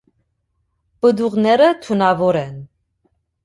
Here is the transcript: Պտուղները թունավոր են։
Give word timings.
Պտուղները 1.05 1.69
թունավոր 1.85 2.43
են։ 2.43 2.61